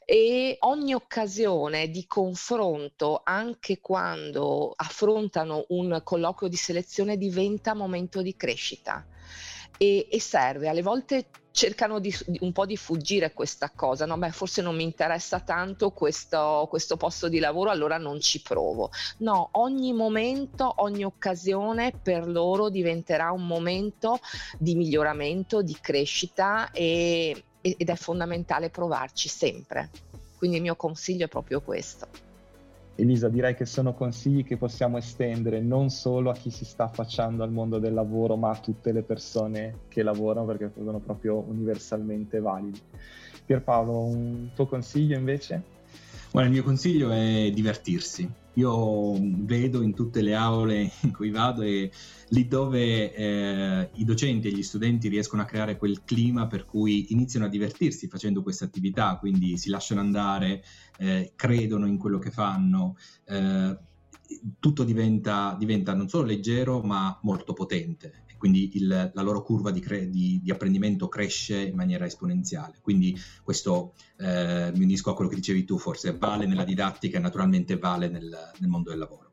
E 0.04 0.56
ogni 0.61 0.94
occasione 0.94 1.88
di 1.88 2.06
confronto, 2.06 3.22
anche 3.24 3.80
quando 3.80 4.72
affrontano 4.76 5.64
un 5.70 6.00
colloquio 6.04 6.48
di 6.48 6.56
selezione, 6.56 7.16
diventa 7.16 7.74
momento 7.74 8.22
di 8.22 8.37
crescita 8.37 9.04
e, 9.77 10.09
e 10.11 10.21
serve. 10.21 10.69
Alle 10.69 10.83
volte 10.83 11.27
cercano 11.57 12.01
di, 12.01 12.15
un 12.41 12.53
po' 12.53 12.67
di 12.67 12.77
fuggire 12.77 13.33
questa 13.33 13.71
cosa, 13.75 14.05
no? 14.05 14.19
Beh, 14.19 14.31
forse 14.31 14.61
non 14.61 14.77
mi 14.77 14.83
interessa 14.83 15.41
tanto 15.41 15.91
questo, 15.91 16.67
questo, 16.69 16.99
posto 16.99 17.29
di 17.29 17.39
lavoro, 17.39 17.71
allora 17.71 17.97
non 17.97 18.21
ci 18.21 18.43
provo. 18.43 18.91
No, 19.19 19.49
ogni 19.53 19.95
momento, 19.95 20.71
ogni 20.83 21.03
occasione 21.03 21.93
per 21.93 22.29
loro 22.29 22.69
diventerà 22.69 23.31
un 23.33 23.47
momento 23.47 24.19
di 24.59 24.75
miglioramento, 24.75 25.62
di 25.62 25.77
crescita 25.81 26.71
e, 26.73 27.43
ed 27.62 27.89
è 27.89 27.97
fondamentale 27.97 28.69
provarci 28.69 29.29
sempre. 29.29 29.91
Quindi 30.37 30.57
il 30.57 30.62
mio 30.62 30.77
consiglio 30.77 31.25
è 31.25 31.29
proprio 31.29 31.62
questo. 31.62 32.07
Elisa, 32.98 33.28
direi 33.28 33.54
che 33.54 33.66
sono 33.66 33.92
consigli 33.92 34.42
che 34.42 34.56
possiamo 34.56 34.96
estendere 34.96 35.61
non 35.61 35.90
solo 35.90 36.30
a 36.30 36.35
chi 36.35 36.50
si 36.50 36.64
sta 36.64 36.85
affacciando 36.85 37.42
al 37.42 37.52
mondo 37.52 37.78
del 37.78 37.92
lavoro, 37.92 38.37
ma 38.37 38.50
a 38.50 38.59
tutte 38.59 38.90
le 38.90 39.02
persone 39.02 39.80
che 39.88 40.02
lavorano 40.02 40.46
perché 40.46 40.72
sono 40.74 40.98
proprio 40.98 41.44
universalmente 41.46 42.40
validi. 42.40 42.80
Pierpaolo, 43.44 44.04
un 44.04 44.48
tuo 44.54 44.66
consiglio 44.66 45.16
invece? 45.16 45.62
Guarda, 46.30 46.48
il 46.48 46.54
mio 46.54 46.64
consiglio 46.64 47.11
è 47.11 47.50
divertirsi. 47.52 48.28
Io 48.57 49.19
vedo 49.21 49.83
in 49.83 49.95
tutte 49.95 50.23
le 50.23 50.35
aule 50.35 50.90
in 51.03 51.12
cui 51.12 51.31
vado 51.31 51.62
e 51.62 51.90
lì 52.29 52.49
dove 52.49 53.14
eh, 53.14 53.90
i 53.95 54.05
docenti 54.05 54.49
e 54.49 54.53
gli 54.53 54.62
studenti 54.62 55.09
riescono 55.09 55.42
a 55.42 55.45
creare 55.45 55.77
quel 55.77 56.05
clima 56.05 56.47
per 56.47 56.64
cui 56.64 57.12
iniziano 57.12 57.47
a 57.47 57.51
divertirsi 57.51 58.09
facendo 58.09 58.42
queste 58.42 58.64
attività, 58.64 59.19
quindi 59.19 59.59
si 59.59 59.69
lasciano 59.69 60.01
andare, 60.01 60.64
eh, 60.99 61.33
credono 61.37 61.87
in 61.87 61.99
quello 61.99 62.19
che 62.19 62.31
fanno, 62.31 62.97
eh, 63.27 63.79
tutto 64.59 64.85
diventa, 64.85 65.55
diventa 65.59 65.95
non 65.95 66.09
solo 66.09 66.27
leggero 66.27 66.81
ma 66.81 67.19
molto 67.23 67.53
potente 67.53 68.25
quindi 68.46 68.76
il, 68.76 69.11
la 69.12 69.22
loro 69.22 69.42
curva 69.42 69.72
di, 69.72 69.80
cre- 69.80 70.09
di, 70.09 70.40
di, 70.40 70.50
apprendimento 70.52 71.09
cresce 71.09 71.59
in 71.62 71.74
maniera 71.74 72.06
esponenziale. 72.06 72.78
Quindi 72.80 73.16
questo 73.42 73.94
eh, 74.18 74.70
mi 74.72 74.85
unisco 74.85 75.11
a 75.11 75.14
quello 75.14 75.28
che 75.28 75.37
dicevi 75.37 75.64
tu, 75.64 75.78
forse 75.78 76.16
vale 76.16 76.46
nella 76.46 76.62
didattica 76.62 77.18
e 77.18 77.20
naturalmente 77.20 77.76
vale 77.76 78.09
nel, 78.09 78.30
nel 78.61 78.68
mondo 78.70 78.90
del 78.90 79.00
lavoro. 79.00 79.30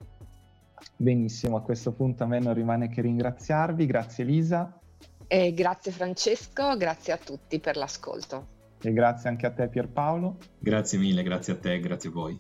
Benissimo, 0.98 1.58
a 1.58 1.62
questo 1.62 1.92
punto 1.92 2.24
a 2.24 2.28
me 2.28 2.40
non 2.40 2.56
rimane 2.56 2.90
che 2.90 3.02
ringraziarvi, 3.02 3.86
grazie 3.86 4.24
Elisa. 4.24 4.80
E 5.28 5.54
grazie 5.54 5.92
Francesco, 5.92 6.76
grazie 6.76 7.14
a 7.14 7.18
tutti 7.18 7.60
per 7.60 7.78
l'ascolto. 7.78 8.48
E 8.82 8.92
grazie 8.92 9.30
anche 9.30 9.46
a 9.46 9.52
te 9.52 9.70
Pierpaolo. 9.70 10.38
Grazie 10.58 10.98
mille, 10.98 11.22
grazie 11.22 11.54
a 11.54 11.58
te, 11.58 11.80
grazie 11.80 12.10
a 12.10 12.14
voi. 12.14 12.38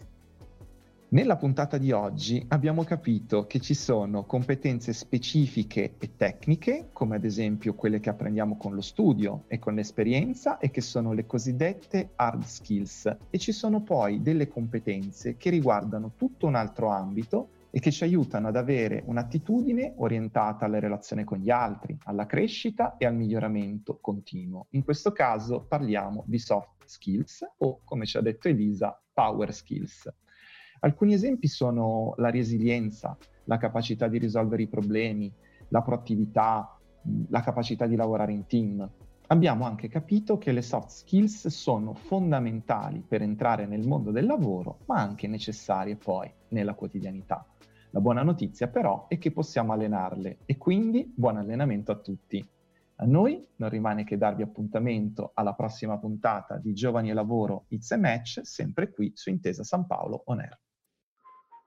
Nella 1.13 1.37
puntata 1.37 1.77
di 1.77 1.91
oggi 1.91 2.43
abbiamo 2.47 2.83
capito 2.83 3.45
che 3.45 3.59
ci 3.59 3.75
sono 3.75 4.25
competenze 4.25 4.93
specifiche 4.93 5.93
e 5.99 6.15
tecniche, 6.15 6.89
come 6.91 7.17
ad 7.17 7.23
esempio 7.23 7.75
quelle 7.75 7.99
che 7.99 8.09
apprendiamo 8.09 8.57
con 8.57 8.73
lo 8.73 8.81
studio 8.81 9.43
e 9.47 9.59
con 9.59 9.75
l'esperienza 9.75 10.57
e 10.57 10.71
che 10.71 10.81
sono 10.81 11.13
le 11.13 11.27
cosiddette 11.27 12.13
hard 12.15 12.41
skills 12.41 13.15
e 13.29 13.37
ci 13.37 13.51
sono 13.51 13.83
poi 13.83 14.23
delle 14.23 14.47
competenze 14.47 15.37
che 15.37 15.51
riguardano 15.51 16.13
tutto 16.15 16.47
un 16.47 16.55
altro 16.55 16.87
ambito 16.87 17.49
e 17.69 17.79
che 17.79 17.91
ci 17.91 18.05
aiutano 18.05 18.47
ad 18.47 18.55
avere 18.55 19.03
un'attitudine 19.05 19.93
orientata 19.97 20.65
alla 20.65 20.79
relazione 20.79 21.23
con 21.23 21.37
gli 21.37 21.51
altri, 21.51 21.95
alla 22.05 22.25
crescita 22.25 22.97
e 22.97 23.05
al 23.05 23.13
miglioramento 23.13 23.99
continuo. 24.01 24.65
In 24.71 24.83
questo 24.83 25.11
caso 25.11 25.61
parliamo 25.61 26.23
di 26.25 26.39
soft 26.39 26.85
skills 26.85 27.45
o, 27.59 27.81
come 27.83 28.07
ci 28.07 28.17
ha 28.17 28.21
detto 28.21 28.47
Elisa, 28.47 28.99
power 29.13 29.53
skills. 29.53 30.11
Alcuni 30.83 31.13
esempi 31.13 31.47
sono 31.47 32.13
la 32.17 32.29
resilienza, 32.29 33.17
la 33.45 33.57
capacità 33.57 34.09
di 34.09 34.17
risolvere 34.17 34.63
i 34.63 34.67
problemi, 34.67 35.31
la 35.69 35.81
proattività, 35.81 36.77
la 37.29 37.39
capacità 37.39 37.87
di 37.87 37.95
lavorare 37.95 38.33
in 38.33 38.45
team. 38.47 38.89
Abbiamo 39.27 39.65
anche 39.65 39.87
capito 39.87 40.37
che 40.37 40.51
le 40.51 40.61
soft 40.61 40.89
skills 40.89 41.47
sono 41.47 41.93
fondamentali 41.93 43.01
per 43.07 43.21
entrare 43.21 43.65
nel 43.65 43.87
mondo 43.87 44.11
del 44.11 44.25
lavoro, 44.25 44.79
ma 44.87 44.99
anche 44.99 45.25
necessarie 45.27 45.95
poi 45.95 46.29
nella 46.49 46.73
quotidianità. 46.73 47.47
La 47.91 48.01
buona 48.01 48.21
notizia 48.21 48.67
però 48.67 49.07
è 49.07 49.17
che 49.17 49.31
possiamo 49.31 49.71
allenarle 49.71 50.39
e 50.45 50.57
quindi 50.57 51.09
buon 51.15 51.37
allenamento 51.37 51.93
a 51.93 51.99
tutti. 51.99 52.45
A 52.95 53.05
noi 53.05 53.47
non 53.55 53.69
rimane 53.69 54.03
che 54.03 54.17
darvi 54.17 54.41
appuntamento 54.41 55.31
alla 55.33 55.53
prossima 55.53 55.97
puntata 55.97 56.57
di 56.57 56.73
Giovani 56.73 57.09
e 57.09 57.13
Lavoro 57.13 57.67
It's 57.69 57.89
a 57.91 57.97
Match, 57.97 58.41
sempre 58.43 58.91
qui 58.91 59.13
su 59.15 59.29
Intesa 59.29 59.63
San 59.63 59.87
Paolo 59.87 60.23
On 60.25 60.41
Air. 60.41 60.59